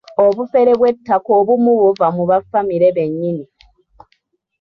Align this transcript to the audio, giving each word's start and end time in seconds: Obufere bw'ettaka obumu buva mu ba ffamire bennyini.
Obufere 0.25 0.71
bw'ettaka 0.79 1.29
obumu 1.39 1.71
buva 1.79 2.07
mu 2.15 2.23
ba 2.29 2.37
ffamire 2.43 2.87
bennyini. 2.97 3.45